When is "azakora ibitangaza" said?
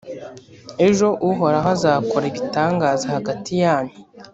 1.75-3.05